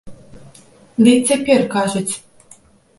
Ды 1.03 1.09
і 1.19 1.29
цяпер 1.29 1.61
кажуць! 1.77 2.09